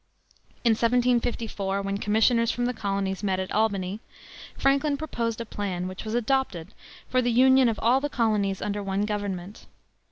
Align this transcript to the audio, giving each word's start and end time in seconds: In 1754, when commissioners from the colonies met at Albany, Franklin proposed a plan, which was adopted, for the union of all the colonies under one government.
In 0.63 0.71
1754, 0.71 1.83
when 1.83 1.99
commissioners 1.99 2.49
from 2.49 2.65
the 2.65 2.73
colonies 2.73 3.21
met 3.21 3.39
at 3.39 3.51
Albany, 3.51 3.99
Franklin 4.57 4.97
proposed 4.97 5.39
a 5.39 5.45
plan, 5.45 5.87
which 5.87 6.05
was 6.05 6.15
adopted, 6.15 6.69
for 7.07 7.21
the 7.21 7.31
union 7.31 7.69
of 7.69 7.77
all 7.83 8.01
the 8.01 8.09
colonies 8.09 8.63
under 8.63 8.81
one 8.81 9.05
government. 9.05 9.67